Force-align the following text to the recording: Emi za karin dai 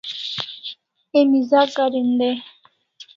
Emi 1.19 1.39
za 1.49 1.61
karin 1.73 2.09
dai 2.19 2.37